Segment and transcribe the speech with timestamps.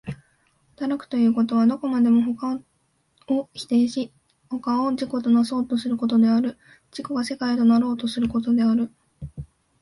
[0.77, 2.59] 働くということは、どこまでも他
[3.27, 4.11] を否定し
[4.49, 6.57] 他を自己となそうとすることである、
[6.89, 8.89] 自己が世界となろうとすることである。